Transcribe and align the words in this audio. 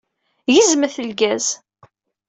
Gezmet 0.53 0.95
lgaz! 1.07 1.47